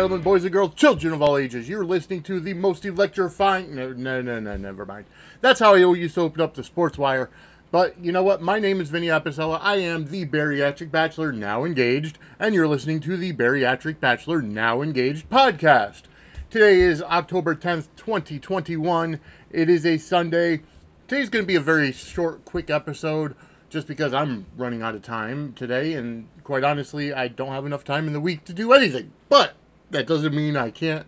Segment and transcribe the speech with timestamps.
[0.00, 3.74] gentlemen, boys and girls, children of all ages, you're listening to the most electrifying.
[3.74, 5.04] No, no, no, no, never mind.
[5.42, 7.28] That's how I used to open up the Sports Wire.
[7.70, 8.40] But you know what?
[8.40, 9.58] My name is Vinny Apicella.
[9.60, 14.80] I am the Bariatric Bachelor, now engaged, and you're listening to the Bariatric Bachelor, now
[14.80, 16.04] engaged podcast.
[16.48, 19.20] Today is October 10th, 2021.
[19.50, 20.62] It is a Sunday.
[21.08, 23.36] Today's going to be a very short, quick episode
[23.68, 27.84] just because I'm running out of time today, and quite honestly, I don't have enough
[27.84, 29.12] time in the week to do anything.
[29.28, 29.56] But
[29.90, 31.06] that doesn't mean I can't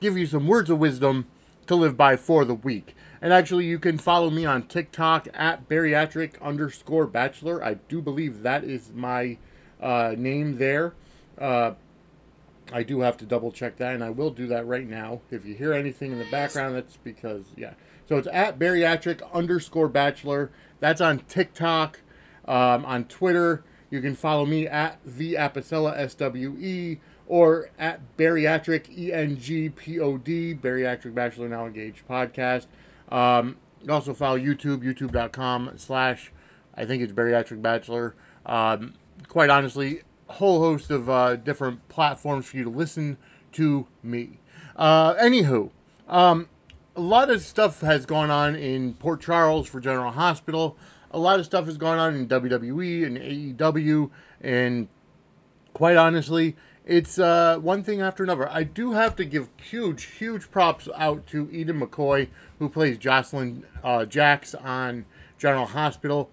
[0.00, 1.26] give you some words of wisdom
[1.66, 2.94] to live by for the week.
[3.22, 7.64] And actually, you can follow me on TikTok at bariatric underscore bachelor.
[7.64, 9.38] I do believe that is my
[9.80, 10.92] uh, name there.
[11.38, 11.72] Uh,
[12.72, 15.20] I do have to double check that, and I will do that right now.
[15.30, 17.74] If you hear anything in the background, that's because, yeah.
[18.08, 20.50] So it's at bariatric underscore bachelor.
[20.80, 22.00] That's on TikTok.
[22.46, 27.00] Um, on Twitter, you can follow me at the Apicella SWE
[27.34, 32.66] or at bariatric ENGPOD, Bariatric Bachelor Now Engaged podcast.
[33.08, 33.56] Um,
[33.88, 36.30] also follow YouTube, youtube.com slash,
[36.76, 38.14] I think it's Bariatric Bachelor.
[38.46, 38.94] Um,
[39.26, 43.16] quite honestly, whole host of uh, different platforms for you to listen
[43.54, 44.38] to me.
[44.76, 45.70] Uh, anywho,
[46.06, 46.48] um,
[46.94, 50.78] a lot of stuff has gone on in Port Charles for General Hospital
[51.10, 53.16] a lot of stuff has gone on in WWE and
[53.56, 54.10] AEW,
[54.40, 54.88] and
[55.72, 58.48] quite honestly, it's uh, one thing after another.
[58.50, 63.64] I do have to give huge, huge props out to Eden McCoy, who plays Jocelyn
[63.82, 65.06] uh, Jax on
[65.38, 66.30] General Hospital.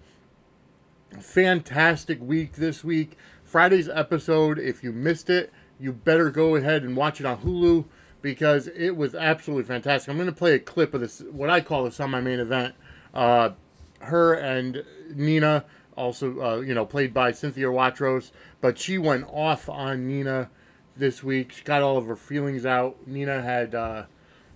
[1.18, 3.16] Fantastic week this week.
[3.44, 7.86] Friday's episode, if you missed it, you better go ahead and watch it on Hulu
[8.20, 10.10] because it was absolutely fantastic.
[10.10, 12.74] I'm going to play a clip of this, what I call the semi main event.
[13.12, 13.50] Uh,
[14.00, 14.84] her and
[15.14, 15.64] Nina,
[15.96, 18.30] also uh, you know played by Cynthia Watros,
[18.60, 20.50] but she went off on Nina
[20.96, 21.52] this week.
[21.52, 23.06] She got all of her feelings out.
[23.06, 24.04] Nina had uh,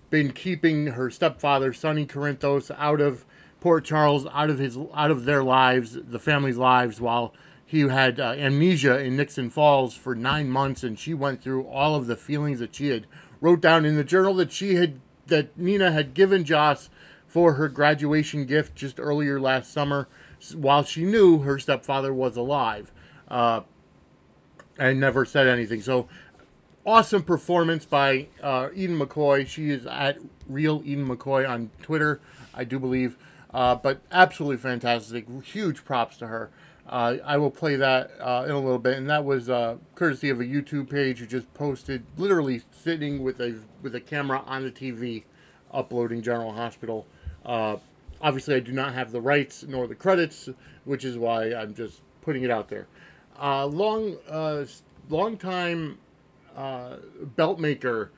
[0.09, 3.25] been keeping her stepfather Sonny Corinthos out of
[3.59, 7.33] Port Charles, out of his out of their lives, the family's lives, while
[7.65, 11.95] he had uh, amnesia in Nixon Falls for nine months, and she went through all
[11.95, 13.07] of the feelings that she had
[13.41, 16.89] wrote down in the journal that she had that Nina had given Joss
[17.25, 20.07] for her graduation gift just earlier last summer
[20.55, 22.91] while she knew her stepfather was alive
[23.27, 23.61] uh,
[24.77, 25.81] and never said anything.
[25.81, 26.07] So,
[26.85, 29.47] awesome performance by uh, Eden McCoy.
[29.47, 32.21] She is at Real Eden McCoy on Twitter,
[32.53, 33.17] I do believe.
[33.53, 35.25] Uh, but absolutely fantastic.
[35.43, 36.49] Huge props to her.
[36.87, 40.29] Uh, I will play that uh, in a little bit, and that was uh, courtesy
[40.29, 44.63] of a YouTube page who just posted, literally sitting with a with a camera on
[44.63, 45.23] the TV,
[45.71, 47.05] uploading General Hospital
[47.45, 47.77] uh,
[48.21, 50.49] obviously, I do not have the rights nor the credits,
[50.85, 52.87] which is why I'm just putting it out there.
[53.41, 54.65] Uh, long, uh,
[55.09, 55.99] long time
[56.55, 56.97] uh,
[57.35, 58.11] belt maker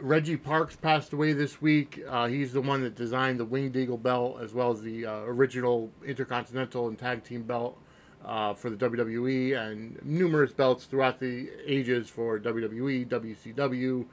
[0.00, 2.02] Reggie Parks passed away this week.
[2.08, 5.20] Uh, he's the one that designed the Winged Eagle belt as well as the uh,
[5.20, 7.78] original Intercontinental and Tag Team belt
[8.24, 14.06] uh, for the WWE and numerous belts throughout the ages for WWE, WCW,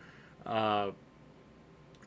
[0.45, 0.91] uh,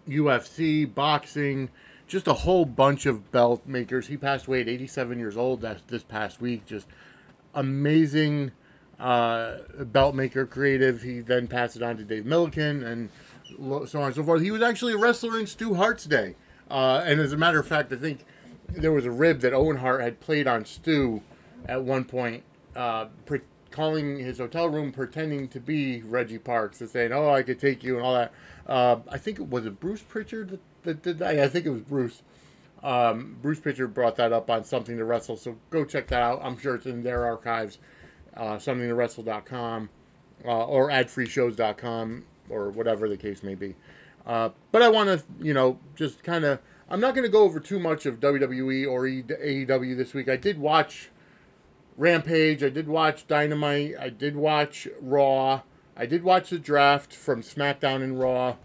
[0.08, 1.70] UFC, boxing
[2.08, 4.08] just a whole bunch of belt makers.
[4.08, 6.66] He passed away at 87 years old this past week.
[6.66, 6.88] Just
[7.54, 8.52] amazing
[8.98, 11.02] uh, belt maker, creative.
[11.02, 13.10] He then passed it on to Dave Millican and
[13.88, 14.42] so on and so forth.
[14.42, 16.34] He was actually a wrestler in Stu Hart's day.
[16.70, 18.24] Uh, and as a matter of fact, I think
[18.68, 21.22] there was a rib that Owen Hart had played on Stu
[21.66, 22.42] at one point,
[22.76, 23.40] uh, pre-
[23.70, 27.82] calling his hotel room, pretending to be Reggie Parks and saying, "Oh, I could take
[27.82, 28.32] you" and all that.
[28.66, 32.22] Uh, I think it was it Bruce Pritchard that I think it was Bruce.
[32.82, 36.40] Um, Bruce Pritchard brought that up on Something to Wrestle, so go check that out.
[36.42, 37.78] I'm sure it's in their archives,
[38.36, 39.90] uh, somethingtowrestle.com
[40.44, 43.74] uh, or adfreeshows.com or whatever the case may be.
[44.26, 46.60] Uh, but I want to, you know, just kind of.
[46.90, 50.28] I'm not going to go over too much of WWE or AEW this week.
[50.28, 51.10] I did watch
[51.98, 52.62] Rampage.
[52.62, 53.94] I did watch Dynamite.
[54.00, 55.62] I did watch Raw.
[55.96, 58.56] I did watch the draft from SmackDown and Raw.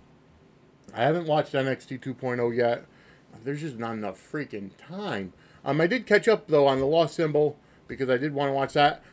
[0.93, 2.85] I haven't watched NXT 2.0 yet.
[3.43, 5.33] There's just not enough freaking time.
[5.65, 7.57] Um, I did catch up though on the Lost Symbol
[7.87, 9.03] because I did want to watch that.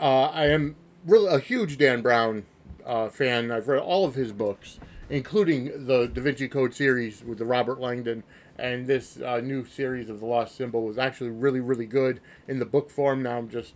[0.00, 0.76] Uh, I am
[1.06, 2.44] really a huge Dan Brown
[2.84, 3.50] uh, fan.
[3.50, 7.80] I've read all of his books, including the Da Vinci Code series with the Robert
[7.80, 8.24] Langdon.
[8.58, 12.58] And this uh, new series of the Lost Symbol was actually really, really good in
[12.58, 13.22] the book form.
[13.22, 13.74] Now I'm just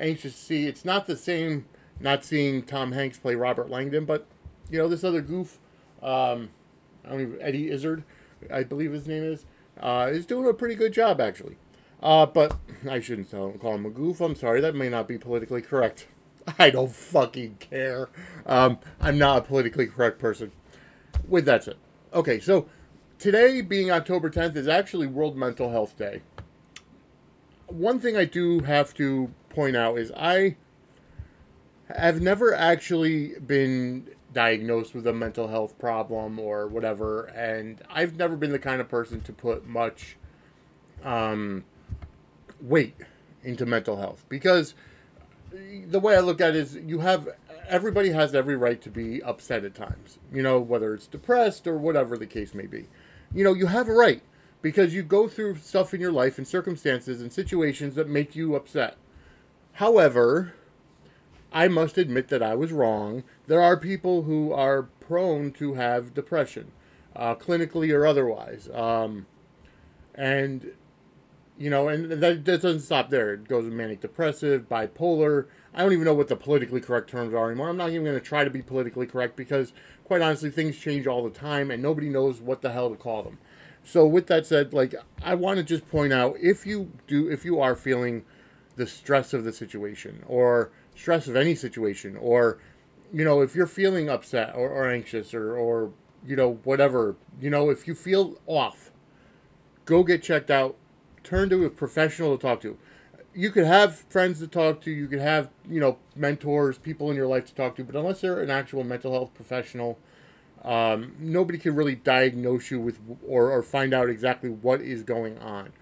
[0.00, 0.66] anxious to see.
[0.66, 1.66] It's not the same,
[2.00, 4.26] not seeing Tom Hanks play Robert Langdon, but
[4.70, 5.58] you know this other goof.
[6.02, 6.48] Um,
[7.04, 8.04] I don't even, Eddie Izzard,
[8.50, 9.46] I believe his name is,
[9.80, 11.56] uh, is doing a pretty good job actually.
[12.02, 12.56] Uh, but
[12.88, 14.20] I shouldn't call him a goof.
[14.20, 16.08] I'm sorry, that may not be politically correct.
[16.58, 18.08] I don't fucking care.
[18.44, 20.50] Um, I'm not a politically correct person.
[21.28, 21.76] With that said,
[22.12, 22.66] okay, so
[23.18, 26.22] today being October 10th is actually World Mental Health Day.
[27.66, 30.56] One thing I do have to point out is I
[31.94, 38.36] have never actually been diagnosed with a mental health problem or whatever, and I've never
[38.36, 40.16] been the kind of person to put much
[41.04, 41.64] um,
[42.60, 42.96] weight
[43.42, 44.74] into mental health because
[45.88, 47.28] the way I look at it is you have
[47.68, 51.76] everybody has every right to be upset at times, you know, whether it's depressed or
[51.76, 52.86] whatever the case may be.
[53.34, 54.22] You know, you have a right
[54.60, 58.54] because you go through stuff in your life and circumstances and situations that make you
[58.54, 58.96] upset.
[59.72, 60.54] However,
[61.52, 63.24] I must admit that I was wrong.
[63.46, 66.72] There are people who are prone to have depression,
[67.14, 68.68] uh, clinically or otherwise.
[68.72, 69.26] Um,
[70.14, 70.72] and,
[71.58, 73.34] you know, and that, that doesn't stop there.
[73.34, 75.46] It goes manic depressive, bipolar.
[75.74, 77.68] I don't even know what the politically correct terms are anymore.
[77.68, 79.72] I'm not even going to try to be politically correct because,
[80.04, 83.22] quite honestly, things change all the time and nobody knows what the hell to call
[83.22, 83.38] them.
[83.84, 87.44] So, with that said, like, I want to just point out if you do, if
[87.44, 88.24] you are feeling
[88.76, 92.58] the stress of the situation or stress of any situation or
[93.12, 95.90] you know if you're feeling upset or, or anxious or or
[96.26, 98.90] you know whatever you know if you feel off
[99.84, 100.76] go get checked out
[101.22, 102.76] turn to a professional to talk to.
[103.34, 107.16] You could have friends to talk to you could have you know mentors people in
[107.16, 109.98] your life to talk to but unless they're an actual mental health professional
[110.64, 115.38] um, nobody can really diagnose you with or, or find out exactly what is going
[115.38, 115.72] on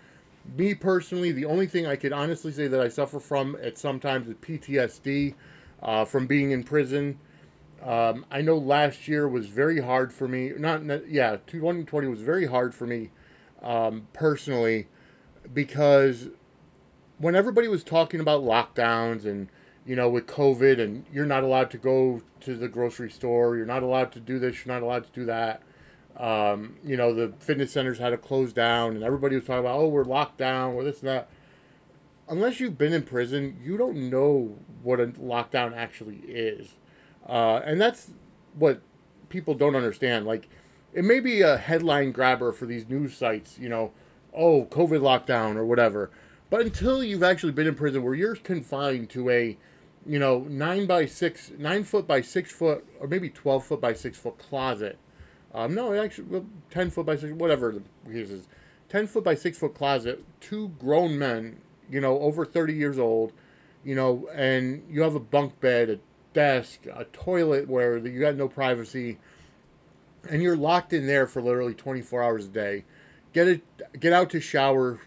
[0.57, 4.29] me personally, the only thing I could honestly say that I suffer from at sometimes
[4.29, 5.35] is PTSD
[5.83, 7.19] uh, from being in prison.
[7.83, 10.53] Um, I know last year was very hard for me.
[10.57, 13.11] Not, yeah, 2020 was very hard for me
[13.63, 14.89] um, personally
[15.53, 16.29] because
[17.19, 19.49] when everybody was talking about lockdowns and
[19.87, 23.67] you know with COVID and you're not allowed to go to the grocery store, you're
[23.67, 25.63] not allowed to do this, you're not allowed to do that.
[26.17, 29.79] Um, you know, the fitness centers had to close down, and everybody was talking about,
[29.79, 31.31] oh, we're locked down, or this and that.
[32.29, 36.75] Unless you've been in prison, you don't know what a lockdown actually is.
[37.27, 38.13] Uh, and that's
[38.55, 38.83] what
[39.29, 40.27] people don't understand.
[40.27, 40.49] Like,
[40.93, 43.93] it may be a headline grabber for these news sites, you know,
[44.35, 46.11] oh, COVID lockdown or whatever.
[46.51, 49.57] But until you've actually been in prison where you're confined to a,
[50.05, 53.93] you know, nine by six, nine foot by six foot, or maybe 12 foot by
[53.93, 54.99] six foot closet
[55.55, 58.47] um, no, actually, ten foot by six, whatever the case is,
[58.89, 60.25] ten foot by six foot closet.
[60.41, 61.61] Two grown men,
[61.91, 63.33] you know, over thirty years old,
[63.85, 65.99] you know, and you have a bunk bed, a
[66.33, 69.19] desk, a toilet where you got no privacy,
[70.29, 72.85] and you're locked in there for literally twenty four hours a day.
[73.33, 73.63] Get it,
[73.99, 75.01] get out to shower,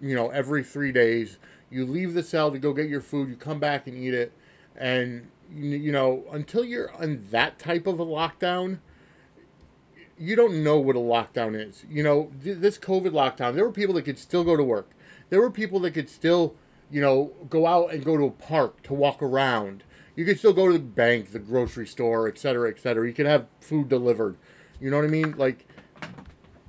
[0.00, 1.38] you know, every three days.
[1.70, 3.28] You leave the cell to go get your food.
[3.28, 4.32] You come back and eat it,
[4.76, 8.78] and you know, until you're on that type of a lockdown
[10.18, 11.84] you don't know what a lockdown is.
[11.88, 14.90] You know, this COVID lockdown, there were people that could still go to work.
[15.30, 16.54] There were people that could still,
[16.90, 19.84] you know, go out and go to a park to walk around.
[20.16, 23.06] You could still go to the bank, the grocery store, et cetera, et cetera.
[23.06, 24.36] You could have food delivered.
[24.80, 25.34] You know what I mean?
[25.36, 25.66] Like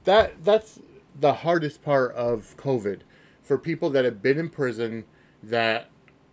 [0.06, 0.44] that.
[0.44, 0.80] That's
[1.20, 3.02] the hardest part of COVID
[3.42, 5.06] for people that have been in prison
[5.44, 5.90] that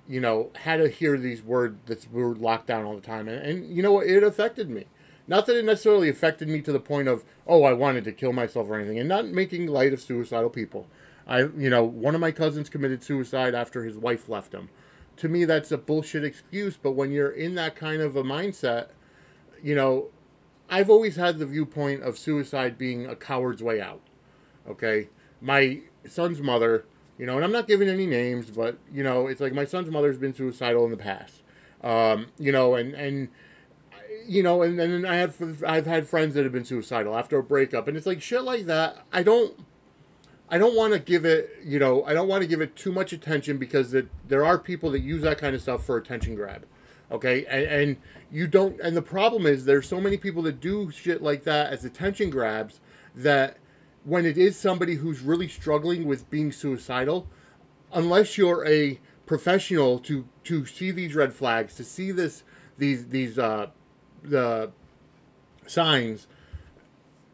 [0.08, 3.44] you know had to hear these words that's were locked down all the time, and,
[3.44, 4.06] and you know what?
[4.06, 4.86] It affected me
[5.26, 8.32] not that it necessarily affected me to the point of, oh, I wanted to kill
[8.32, 10.86] myself or anything, and not making light of suicidal people.
[11.26, 14.68] I, you know, one of my cousins committed suicide after his wife left him.
[15.18, 18.88] To me, that's a bullshit excuse, but when you're in that kind of a mindset,
[19.62, 20.08] you know,
[20.68, 24.00] I've always had the viewpoint of suicide being a coward's way out.
[24.68, 25.08] Okay?
[25.40, 26.86] My son's mother,
[27.18, 29.90] you know, and I'm not giving any names, but, you know, it's like my son's
[29.90, 31.42] mother's been suicidal in the past.
[31.84, 33.28] Um, you know, and, and,
[34.26, 37.42] you know, and then I have I've had friends that have been suicidal after a
[37.42, 39.04] breakup, and it's like shit like that.
[39.12, 39.58] I don't.
[40.52, 42.92] I don't want to give it, you know, I don't want to give it too
[42.92, 46.34] much attention because it, there are people that use that kind of stuff for attention
[46.34, 46.66] grab.
[47.10, 47.46] Okay.
[47.46, 47.96] And, and
[48.30, 51.72] you don't, and the problem is there's so many people that do shit like that
[51.72, 52.80] as attention grabs
[53.14, 53.56] that
[54.04, 57.30] when it is somebody who's really struggling with being suicidal,
[57.90, 62.42] unless you're a professional to, to see these red flags, to see this,
[62.76, 63.68] these, these, uh,
[64.22, 64.70] the
[65.66, 66.26] signs,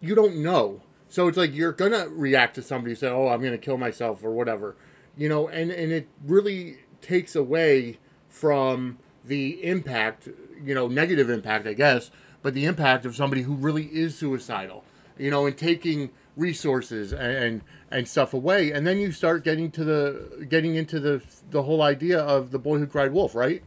[0.00, 0.82] you don't know.
[1.08, 4.30] So it's like you're gonna react to somebody say, "Oh, I'm gonna kill myself" or
[4.30, 4.76] whatever,
[5.16, 10.28] you know, and and it really takes away from the impact,
[10.62, 12.10] you know, negative impact, I guess,
[12.42, 14.84] but the impact of somebody who really is suicidal,
[15.18, 19.84] you know, and taking resources and and stuff away, and then you start getting to
[19.84, 23.62] the getting into the the whole idea of the boy who cried wolf, right?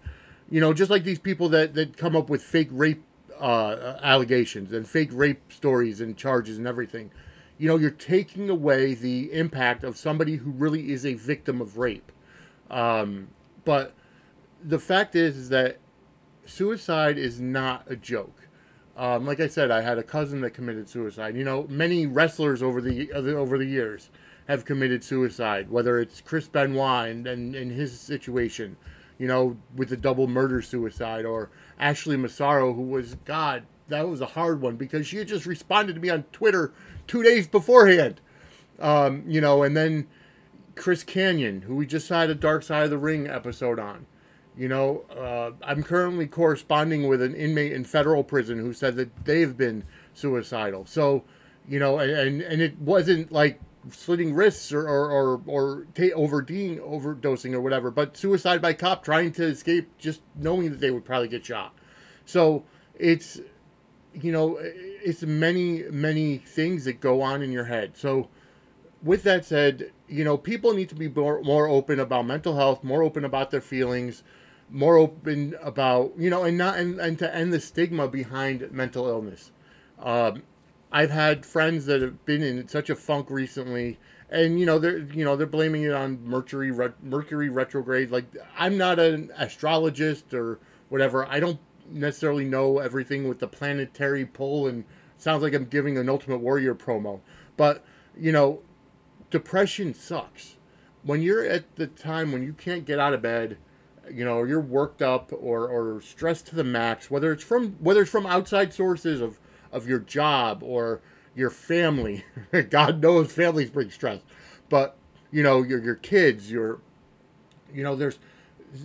[0.49, 3.03] You know, just like these people that, that come up with fake rape
[3.41, 7.11] uh, allegations and fake rape stories and charges and everything.
[7.57, 11.77] You know, you're taking away the impact of somebody who really is a victim of
[11.77, 12.11] rape.
[12.69, 13.29] Um,
[13.65, 13.93] but
[14.63, 15.77] the fact is, is that
[16.45, 18.47] suicide is not a joke.
[18.97, 21.35] Um, like I said, I had a cousin that committed suicide.
[21.35, 24.09] You know, many wrestlers over the over the years
[24.47, 25.69] have committed suicide.
[25.69, 28.77] Whether it's Chris Benoit and, and, and his situation,
[29.21, 34.19] you know, with the double murder suicide, or Ashley Massaro, who was God, that was
[34.19, 36.73] a hard one because she had just responded to me on Twitter
[37.05, 38.19] two days beforehand.
[38.79, 40.07] Um, you know, and then
[40.73, 44.07] Chris Kanyon, who we just had a Dark Side of the Ring episode on.
[44.57, 49.25] You know, uh, I'm currently corresponding with an inmate in federal prison who said that
[49.25, 49.83] they've been
[50.15, 50.87] suicidal.
[50.87, 51.25] So,
[51.69, 57.53] you know, and and it wasn't like slitting wrists or or or, or overdosing, overdosing
[57.53, 61.27] or whatever, but suicide by cop trying to escape, just knowing that they would probably
[61.27, 61.73] get shot.
[62.25, 62.63] So
[62.95, 63.39] it's,
[64.13, 67.97] you know, it's many many things that go on in your head.
[67.97, 68.29] So,
[69.01, 72.83] with that said, you know, people need to be more more open about mental health,
[72.83, 74.23] more open about their feelings
[74.73, 79.05] more open about you know and not and, and to end the stigma behind mental
[79.05, 79.51] illness
[79.99, 80.43] um,
[80.91, 83.97] i've had friends that have been in such a funk recently
[84.31, 88.09] and you know they're you know they're blaming it on mercury re- mercury retrograde.
[88.09, 88.25] Like
[88.57, 91.25] i'm not an astrologist or whatever.
[91.27, 94.85] I don't necessarily know everything with the planetary pull and
[95.17, 97.19] sounds like i'm giving an ultimate warrior promo.
[97.57, 97.83] But
[98.17, 98.61] you know
[99.29, 100.55] depression sucks.
[101.03, 103.57] When you're at the time when you can't get out of bed
[104.11, 108.01] you know, you're worked up or, or stressed to the max, whether it's from whether
[108.01, 109.39] it's from outside sources of,
[109.71, 111.01] of your job or
[111.35, 112.25] your family.
[112.69, 114.19] God knows families bring stress.
[114.69, 114.97] But,
[115.31, 116.79] you know, your your kids, your
[117.73, 118.19] you know, there's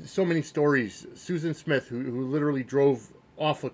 [0.05, 1.07] so many stories.
[1.15, 3.71] Susan Smith, who, who literally drove off a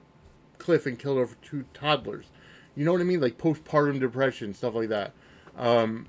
[0.58, 2.26] cliff and killed over two toddlers.
[2.76, 3.20] You know what I mean?
[3.20, 5.12] Like postpartum depression, stuff like that.
[5.56, 6.06] Um,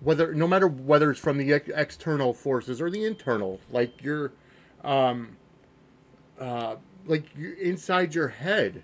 [0.00, 4.32] whether no matter whether it's from the ex- external forces or the internal like you're
[4.84, 5.36] um
[6.38, 8.82] uh like inside your head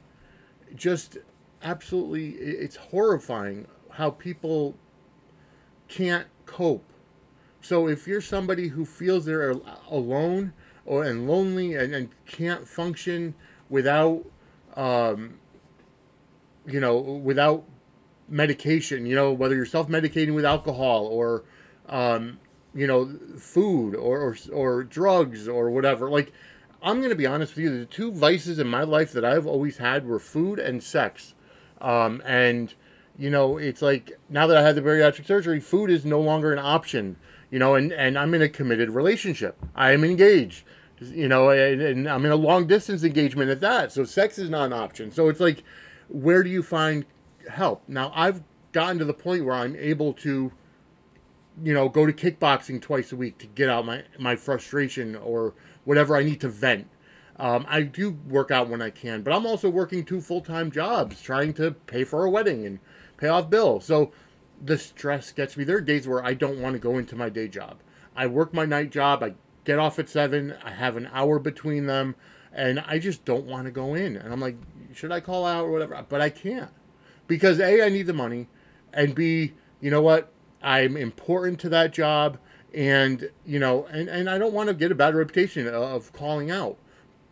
[0.75, 1.19] just
[1.63, 4.75] absolutely it's horrifying how people
[5.89, 6.85] can't cope
[7.61, 9.55] so if you're somebody who feels they're
[9.91, 10.53] alone
[10.85, 13.35] or and lonely and, and can't function
[13.69, 14.25] without
[14.77, 15.39] um
[16.67, 17.65] you know without
[18.33, 21.45] medication, you know, whether you're self medicating with alcohol or,
[21.89, 22.41] um,
[22.75, 26.11] you know, food or, or, or drugs or whatever.
[26.11, 26.33] Like,
[26.83, 29.47] I'm going to be honest with you, the two vices in my life that I've
[29.47, 31.35] always had were food and sex.
[31.81, 32.75] Um, and,
[33.19, 36.53] you know, it's like now that I had the bariatric surgery, food is no longer
[36.53, 37.17] an option,
[37.51, 39.57] you know, and, and I'm in a committed relationship.
[39.75, 40.65] I am engaged,
[41.01, 43.93] you know, and, and I'm in a long distance engagement at that.
[43.93, 45.11] So sex is not an option.
[45.11, 45.63] So it's like,
[46.09, 47.05] where do you find
[47.49, 47.83] help.
[47.89, 50.53] Now I've gotten to the point where I'm able to,
[51.63, 55.55] you know, go to kickboxing twice a week to get out my my frustration or
[55.85, 56.89] whatever I need to vent.
[57.37, 60.71] Um, I do work out when I can, but I'm also working two full time
[60.71, 62.79] jobs, trying to pay for a wedding and
[63.17, 63.85] pay off bills.
[63.85, 64.13] So
[64.63, 65.65] the stress gets me.
[65.65, 67.79] There are days where I don't want to go into my day job.
[68.15, 69.23] I work my night job.
[69.23, 69.35] I
[69.65, 70.55] get off at seven.
[70.65, 72.15] I have an hour between them,
[72.53, 74.17] and I just don't want to go in.
[74.17, 74.57] And I'm like,
[74.95, 76.05] should I call out or whatever?
[76.09, 76.71] But I can't
[77.27, 78.49] because a I need the money,
[78.93, 80.31] and b you know what
[80.63, 82.39] I'm important to that job,
[82.75, 86.51] and you know and and I don't want to get a bad reputation of calling
[86.51, 86.79] out,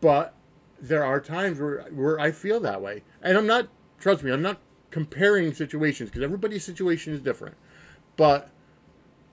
[0.01, 0.35] but
[0.81, 3.69] there are times where where I feel that way, and I'm not
[3.99, 4.59] trust me I'm not
[4.91, 7.57] comparing situations because everybody's situation is different,
[8.17, 8.51] but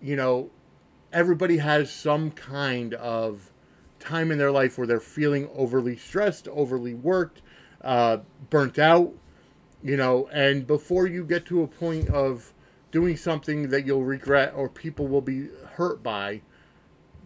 [0.01, 0.49] you know
[1.11, 3.51] everybody has some kind of
[3.99, 7.41] time in their life where they're feeling overly stressed, overly worked,
[7.81, 8.17] uh,
[8.49, 9.13] burnt out,
[9.83, 12.53] you know, and before you get to a point of
[12.91, 16.41] doing something that you'll regret or people will be hurt by,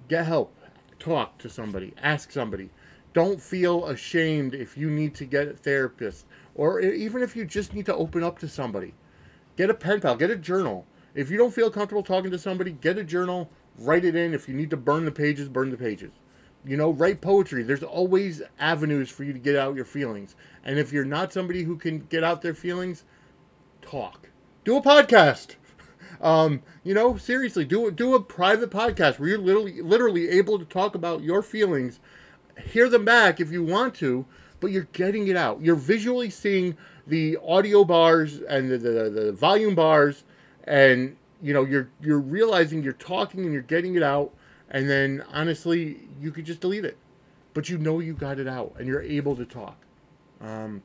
[0.08, 0.56] get help.
[1.00, 1.94] Talk to somebody.
[2.02, 2.70] Ask somebody.
[3.14, 7.74] Don't feel ashamed if you need to get a therapist or even if you just
[7.74, 8.94] need to open up to somebody.
[9.58, 10.86] Get a pen pal, get a journal.
[11.16, 14.34] If you don't feel comfortable talking to somebody, get a journal, write it in.
[14.34, 16.12] If you need to burn the pages, burn the pages.
[16.64, 17.64] You know, write poetry.
[17.64, 20.36] There's always avenues for you to get out your feelings.
[20.64, 23.04] And if you're not somebody who can get out their feelings,
[23.82, 24.30] talk.
[24.64, 25.56] Do a podcast.
[26.20, 30.66] Um, you know, seriously, do do a private podcast where you're literally literally able to
[30.66, 32.00] talk about your feelings,
[32.64, 34.26] hear them back if you want to,
[34.60, 35.62] but you're getting it out.
[35.62, 36.78] You're visually seeing
[37.08, 40.24] the audio bars and the, the, the volume bars,
[40.66, 44.34] and you know you're you're realizing you're talking and you're getting it out,
[44.70, 46.98] and then honestly, you could just delete it.
[47.54, 49.78] but you know you got it out and you're able to talk.
[50.40, 50.84] Um,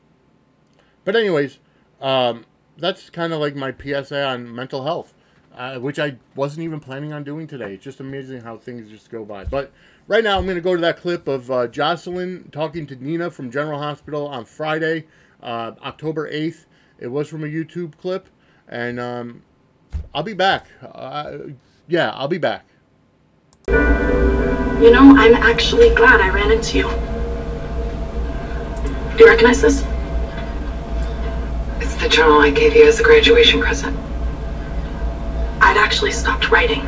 [1.03, 1.59] but anyways,
[2.01, 2.45] um,
[2.77, 5.13] that's kind of like my PSA on mental health,
[5.57, 7.73] uh, which I wasn't even planning on doing today.
[7.73, 9.43] It's just amazing how things just go by.
[9.43, 9.71] But
[10.07, 13.31] right now, I'm going to go to that clip of uh, Jocelyn talking to Nina
[13.31, 15.07] from General Hospital on Friday,
[15.41, 16.65] uh, October 8th.
[16.99, 18.29] It was from a YouTube clip,
[18.67, 19.41] and um,
[20.13, 20.67] I'll be back.
[20.81, 21.37] Uh,
[21.87, 22.65] yeah, I'll be back.
[23.67, 26.89] You know, I'm actually glad I ran into you.
[29.17, 29.83] Do you recognize this?
[31.81, 33.97] It's the journal I gave you as a graduation present.
[35.67, 36.79] I'd actually stopped writing.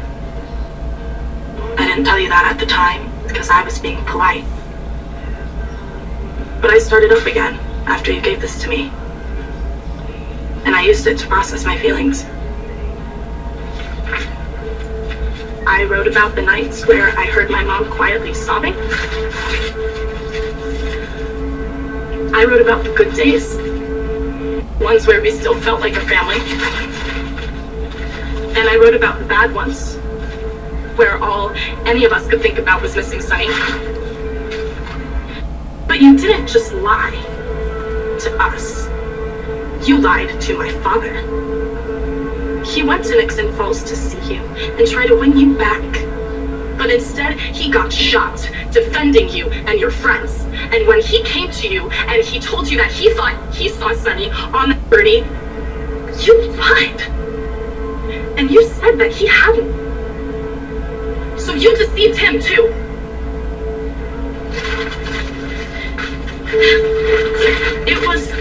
[1.78, 4.46] I didn't tell you that at the time because I was being polite.
[6.62, 7.56] But I started up again
[7.88, 8.90] after you gave this to me.
[10.64, 12.24] And I used it to process my feelings.
[15.68, 18.76] I wrote about the nights where I heard my mom quietly sobbing.
[22.34, 23.58] I wrote about the good days,
[24.80, 26.89] ones where we still felt like a family.
[28.60, 29.96] And I wrote about the bad ones,
[30.98, 31.52] where all
[31.88, 33.48] any of us could think about was missing Sonny.
[35.88, 37.16] But you didn't just lie
[38.20, 38.90] to us.
[39.88, 41.22] You lied to my father.
[42.66, 45.90] He went to Nixon Falls to see you and try to win you back.
[46.78, 48.40] But instead, he got shot,
[48.74, 50.38] defending you and your friends.
[50.74, 53.94] And when he came to you and he told you that he thought he saw
[53.94, 55.24] Sonny on the 30,
[56.26, 57.19] you lied.
[58.40, 59.70] And you said that he hadn't.
[61.38, 62.74] So you deceived him too.
[67.86, 68.32] It was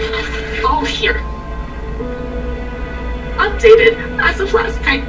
[0.63, 1.21] all here
[3.35, 5.03] updated as of last night.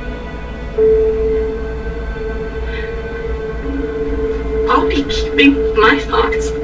[4.68, 6.60] I'll be keeping my thoughts.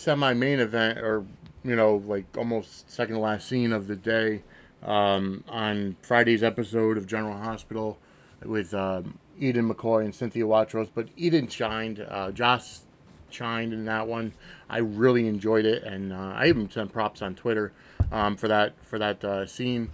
[0.00, 1.24] The semi-main event, or
[1.62, 4.42] you know, like almost second to last scene of the day
[4.82, 7.98] um, on Friday's episode of General Hospital
[8.42, 10.88] with um, Eden McCoy and Cynthia Watros.
[10.94, 12.04] But Eden shined.
[12.08, 12.82] Uh, Joss
[13.28, 14.32] shined in that one.
[14.68, 17.72] I really enjoyed it, and uh, I even sent props on Twitter
[18.10, 19.90] um, for that for that uh, scene.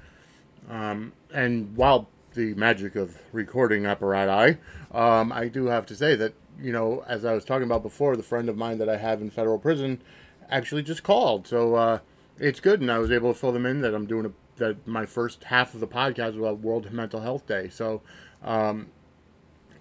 [0.71, 4.57] Um, and while the magic of recording apparatus,
[4.93, 8.17] um, I do have to say that you know, as I was talking about before,
[8.17, 10.01] the friend of mine that I have in federal prison
[10.49, 11.47] actually just called.
[11.47, 11.99] So uh,
[12.39, 14.87] it's good, and I was able to fill them in that I'm doing a, that
[14.87, 17.69] my first half of the podcast about World Mental Health Day.
[17.69, 18.03] So
[18.43, 18.89] um,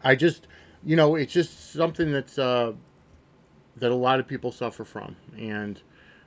[0.04, 0.48] I just,
[0.84, 2.74] you know, it's just something that's uh,
[3.78, 5.82] that a lot of people suffer from, and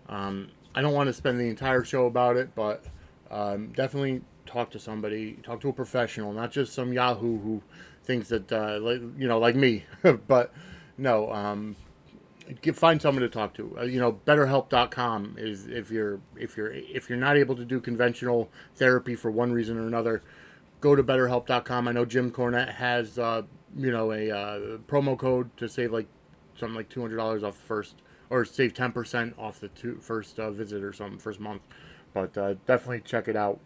[0.08, 2.84] um, I don't want to spend the entire show about it, but
[3.30, 7.62] um, definitely talk to somebody, talk to a professional, not just some Yahoo who
[8.08, 9.84] thinks that uh, like, you know like me
[10.26, 10.50] but
[10.96, 11.76] no um,
[12.62, 13.76] get, find someone to talk to.
[13.78, 17.78] Uh, you know betterhelp.com is if you're if you're if you're not able to do
[17.78, 20.22] conventional therapy for one reason or another
[20.80, 23.42] go to betterhelp.com i know jim cornette has uh,
[23.76, 26.06] you know a uh, promo code to save like
[26.56, 27.96] something like $200 off the first
[28.30, 31.62] or save 10% off the two, first uh, visit or something first month
[32.14, 33.60] but uh, definitely check it out.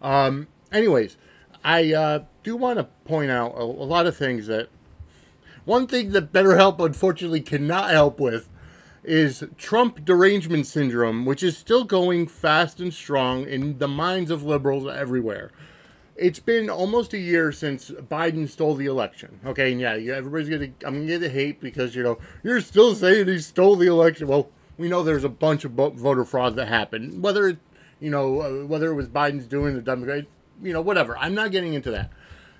[0.00, 1.18] Um, anyways
[1.64, 4.68] I uh, do want to point out a, a lot of things that.
[5.64, 8.48] One thing that BetterHelp unfortunately cannot help with
[9.06, 14.42] is Trump derangement syndrome, which is still going fast and strong in the minds of
[14.42, 15.52] liberals everywhere.
[16.16, 19.40] It's been almost a year since Biden stole the election.
[19.44, 22.94] Okay, and yeah, everybody's gonna I'm gonna get the hate because you know you're still
[22.94, 24.26] saying he stole the election.
[24.26, 27.22] Well, we know there's a bunch of voter fraud that happened.
[27.22, 27.58] Whether
[28.00, 30.24] you know uh, whether it was Biden's doing the Democrat,
[30.62, 31.16] you know, whatever.
[31.18, 32.10] I'm not getting into that.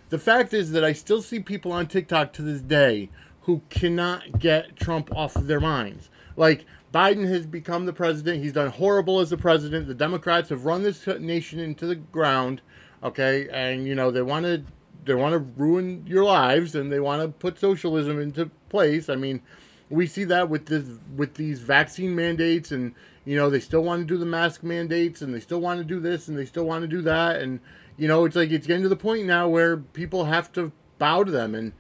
[0.09, 3.11] The fact is that I still see people on TikTok to this day
[3.43, 6.11] who cannot get Trump off of their minds.
[6.37, 8.43] Like, Biden has become the president.
[8.43, 9.87] He's done horrible as the president.
[9.87, 12.63] The Democrats have run this nation into the ground,
[13.03, 13.49] okay?
[13.51, 14.65] And, you know, they want to
[15.05, 19.09] they want to ruin your lives and they want to put socialism into place.
[19.09, 19.41] I mean,
[19.89, 24.01] we see that with this with these vaccine mandates and you know they still want
[24.01, 26.65] to do the mask mandates and they still want to do this and they still
[26.65, 27.61] want to do that and
[27.97, 31.25] you know, it's like it's getting to the point now where people have to bow
[31.25, 31.55] to them.
[31.55, 31.73] And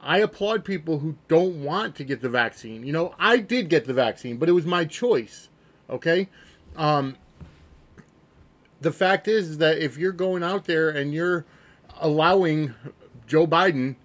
[0.00, 2.86] I applaud people who don't want to get the vaccine.
[2.86, 5.48] You know, I did get the vaccine, but it was my choice.
[5.90, 6.28] Okay?
[6.76, 7.16] Um,
[8.80, 11.44] the fact is that if you're going out there and you're
[12.00, 12.74] allowing
[13.26, 13.96] Joe Biden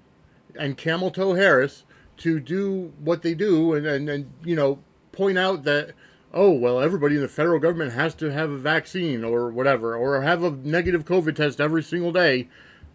[0.56, 1.84] and Camel Toe Harris
[2.18, 4.80] to do what they do and, and, and you know,
[5.12, 5.94] point out that,
[6.34, 10.22] oh, well, everybody in the federal government has to have a vaccine or whatever, or
[10.22, 12.48] have a negative COVID test every single day.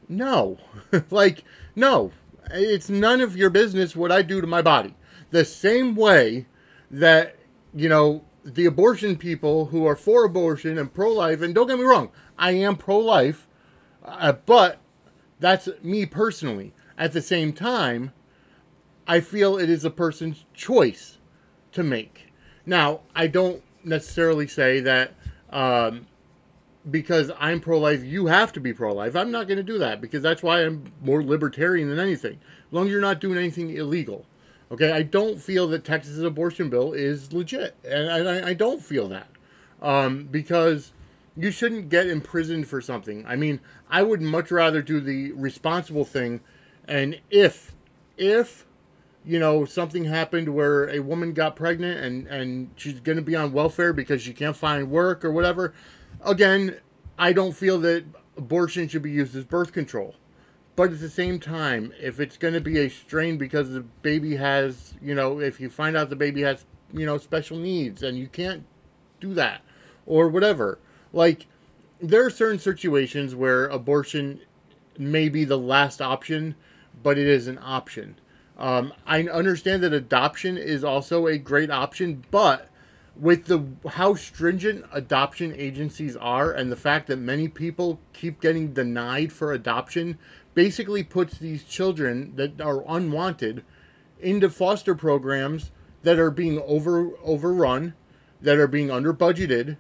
[0.08, 0.58] No.
[1.10, 1.44] like,
[1.74, 2.12] no.
[2.50, 4.94] It's none of your business what I do to my body.
[5.30, 6.46] The same way
[6.90, 7.36] that,
[7.74, 11.78] you know, the abortion people who are for abortion and pro life, and don't get
[11.78, 13.48] me wrong, I am pro life,
[14.04, 14.80] uh, but
[15.40, 16.72] that's me personally.
[16.96, 18.12] At the same time,
[19.06, 21.18] I feel it is a person's choice
[21.72, 22.23] to make.
[22.66, 25.14] Now, I don't necessarily say that
[25.50, 26.06] um,
[26.90, 29.14] because I'm pro life, you have to be pro life.
[29.16, 32.34] I'm not going to do that because that's why I'm more libertarian than anything.
[32.66, 34.26] As long as you're not doing anything illegal.
[34.70, 39.08] Okay, I don't feel that Texas's abortion bill is legit, and I, I don't feel
[39.08, 39.28] that
[39.80, 40.92] um, because
[41.36, 43.24] you shouldn't get imprisoned for something.
[43.26, 46.40] I mean, I would much rather do the responsible thing,
[46.88, 47.74] and if
[48.16, 48.66] if
[49.24, 53.36] you know something happened where a woman got pregnant and and she's going to be
[53.36, 55.74] on welfare because she can't find work or whatever,
[56.24, 56.78] again,
[57.18, 58.04] I don't feel that
[58.36, 60.14] abortion should be used as birth control.
[60.76, 64.36] But at the same time, if it's going to be a strain because the baby
[64.36, 68.18] has, you know, if you find out the baby has, you know, special needs and
[68.18, 68.64] you can't
[69.20, 69.62] do that
[70.04, 70.80] or whatever,
[71.12, 71.46] like
[72.00, 74.40] there are certain situations where abortion
[74.98, 76.56] may be the last option,
[77.02, 78.16] but it is an option.
[78.56, 82.68] Um, I understand that adoption is also a great option, but
[83.16, 88.72] with the how stringent adoption agencies are and the fact that many people keep getting
[88.72, 90.18] denied for adoption
[90.54, 93.64] basically puts these children that are unwanted
[94.20, 95.70] into foster programs
[96.02, 97.94] that are being over overrun,
[98.40, 99.76] that are being under budgeted,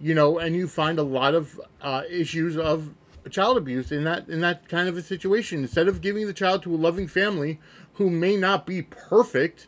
[0.00, 2.94] you know, and you find a lot of uh, issues of
[3.30, 5.60] child abuse in that in that kind of a situation.
[5.60, 7.60] Instead of giving the child to a loving family
[7.94, 9.66] who may not be perfect,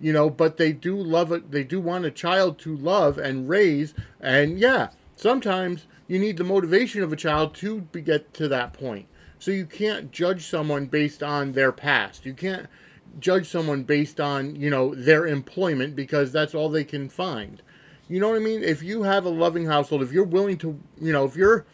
[0.00, 1.50] you know, but they do love it.
[1.50, 6.44] They do want a child to love and raise, and yeah, sometimes you need the
[6.44, 9.06] motivation of a child to get to that point.
[9.38, 12.26] So you can't judge someone based on their past.
[12.26, 12.66] You can't
[13.20, 17.62] judge someone based on, you know, their employment because that's all they can find.
[18.08, 18.62] You know what I mean?
[18.62, 21.66] If you have a loving household, if you're willing to, you know, if you're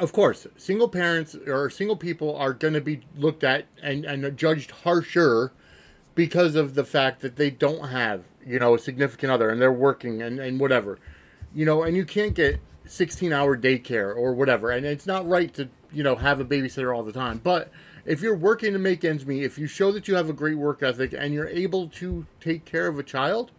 [0.00, 4.36] of course, single parents or single people are going to be looked at and, and
[4.36, 5.52] judged harsher
[6.14, 9.72] because of the fact that they don't have, you know, a significant other and they're
[9.72, 10.98] working and, and whatever.
[11.54, 14.70] You know, and you can't get 16 hour daycare or whatever.
[14.70, 17.70] And it's not right to you know have a babysitter all the time but
[18.04, 20.56] if you're working to make ends meet if you show that you have a great
[20.56, 23.50] work ethic and you're able to take care of a child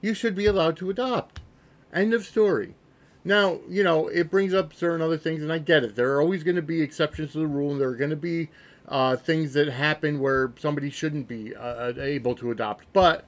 [0.00, 1.40] you should be allowed to adopt
[1.92, 2.74] end of story
[3.24, 6.20] now you know it brings up certain other things and i get it there are
[6.20, 8.48] always going to be exceptions to the rule and there are going to be
[8.88, 13.24] uh, things that happen where somebody shouldn't be uh, uh, able to adopt but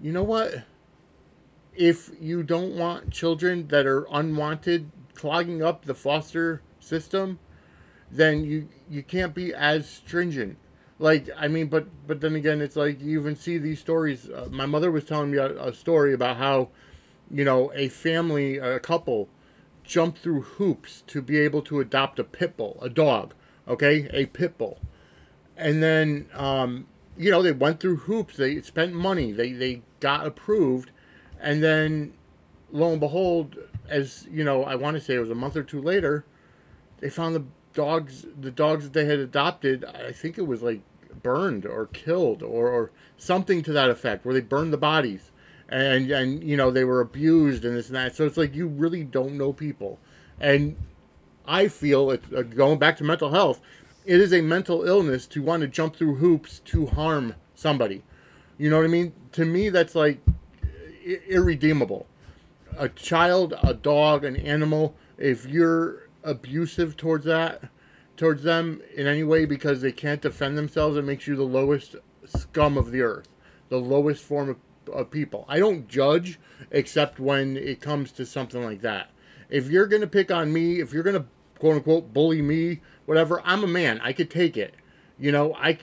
[0.00, 0.64] you know what
[1.74, 7.38] if you don't want children that are unwanted clogging up the foster system
[8.10, 10.58] then you you can't be as stringent.
[10.98, 14.28] Like I mean, but but then again, it's like you even see these stories.
[14.28, 16.68] Uh, my mother was telling me a, a, story about how,
[17.30, 19.28] you know, a family, a couple,
[19.84, 23.34] jumped through hoops to be able to adopt a pit bull, a dog,
[23.66, 24.80] okay, a pit bull,
[25.56, 28.36] and then um, you know they went through hoops.
[28.36, 29.32] They spent money.
[29.32, 30.90] They they got approved,
[31.40, 32.14] and then
[32.72, 35.62] lo and behold, as you know, I want to say it was a month or
[35.62, 36.24] two later,
[37.00, 40.80] they found the dogs, the dogs that they had adopted, I think it was like
[41.22, 45.30] burned or killed or, or something to that effect, where they burned the bodies
[45.70, 48.16] and and you know they were abused and this and that.
[48.16, 49.98] So it's like you really don't know people,
[50.38, 50.76] and
[51.46, 53.60] I feel it uh, going back to mental health.
[54.04, 58.02] It is a mental illness to want to jump through hoops to harm somebody.
[58.58, 59.12] You know what I mean?
[59.32, 60.20] To me, that's like
[61.28, 62.06] irredeemable.
[62.76, 64.96] A child, a dog, an animal.
[65.18, 67.62] If you're abusive towards that
[68.16, 71.96] towards them in any way because they can't defend themselves it makes you the lowest
[72.26, 73.30] scum of the earth
[73.70, 74.56] the lowest form of,
[74.92, 75.44] of people.
[75.48, 76.38] I don't judge
[76.70, 79.10] except when it comes to something like that.
[79.48, 81.26] If you're going to pick on me if you're going to
[81.58, 84.00] quote unquote bully me whatever i'm a man.
[84.02, 84.74] I could take it.
[85.18, 85.78] You know i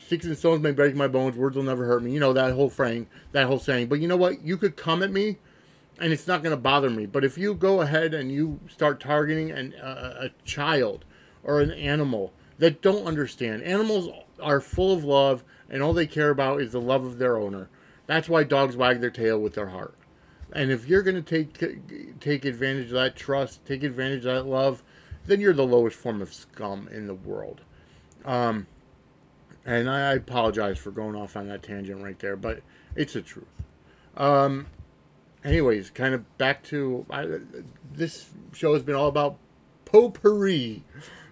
[0.00, 2.54] sticks and stones may break my bones words will never hurt me you know that
[2.54, 3.88] whole frame that whole saying.
[3.88, 4.42] But you know what?
[4.42, 5.38] You could come at me
[6.00, 7.06] and it's not going to bother me.
[7.06, 11.04] But if you go ahead and you start targeting an, uh, a child
[11.44, 14.08] or an animal that don't understand, animals
[14.40, 17.68] are full of love and all they care about is the love of their owner.
[18.10, 19.94] That's why dogs wag their tail with their heart.
[20.52, 24.46] And if you're going to take take advantage of that trust, take advantage of that
[24.46, 24.82] love,
[25.26, 27.60] then you're the lowest form of scum in the world.
[28.24, 28.66] Um,
[29.64, 32.62] and I apologize for going off on that tangent right there, but
[32.96, 33.46] it's the truth.
[34.16, 34.66] Um,
[35.44, 37.28] anyways, kind of back to I,
[37.92, 39.36] this show has been all about
[39.84, 40.82] potpourri,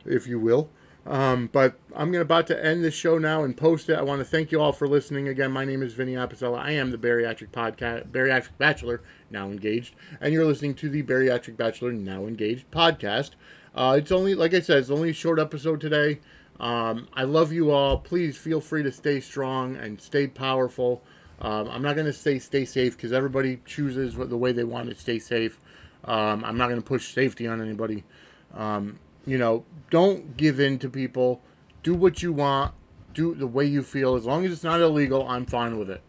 [0.07, 0.71] if you will.
[1.09, 3.99] Um, but I'm gonna about to end this show now and post it.
[3.99, 5.27] I want to thank you all for listening.
[5.27, 6.59] Again, my name is Vinny Apicella.
[6.59, 11.57] I am the Bariatric Podcast, Bariatric Bachelor, now engaged, and you're listening to the Bariatric
[11.57, 13.31] Bachelor, now engaged podcast.
[13.75, 16.21] Uh, it's only, like I said, it's only a short episode today.
[16.61, 17.97] Um, I love you all.
[17.97, 21.03] Please feel free to stay strong and stay powerful.
[21.41, 24.91] Um, I'm not going to say stay safe because everybody chooses the way they want
[24.91, 25.59] to stay safe.
[26.05, 28.05] Um, I'm not going to push safety on anybody.
[28.53, 31.43] Um, you know, don't give in to people.
[31.83, 32.75] Do what you want.
[33.15, 34.15] Do the way you feel.
[34.15, 36.03] As long as it's not illegal, I'm fine with it.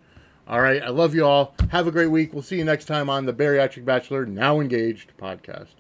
[0.48, 0.82] All right.
[0.82, 1.56] I love you all.
[1.72, 2.34] Have a great week.
[2.34, 5.76] We'll see you next time on the Bariatric Bachelor Now Engaged podcast.